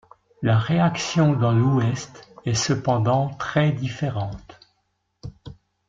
[0.41, 4.59] La réaction dans l'Ouest est cependant très différente.